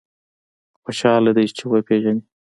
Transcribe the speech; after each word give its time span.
خوشاله 0.83 1.31
دی 1.37 1.45
چې 1.57 1.63
وپېژني. 1.67 2.21